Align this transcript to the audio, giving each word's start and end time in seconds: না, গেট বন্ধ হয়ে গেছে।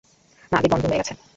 না, 0.51 0.57
গেট 0.61 0.71
বন্ধ 0.73 0.83
হয়ে 0.85 0.99
গেছে। 1.01 1.13